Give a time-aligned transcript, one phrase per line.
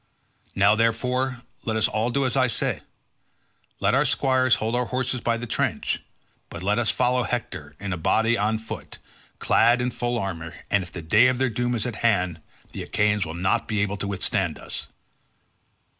[0.55, 2.81] Now, therefore, let us all do as I say;
[3.79, 6.01] let our squires hold our horses by the trench,
[6.49, 8.97] but let us follow Hector in a body on foot,
[9.37, 12.41] clad in full armour, and if the day of their doom is at hand
[12.71, 14.87] the Achaeans will not be able to withstand us."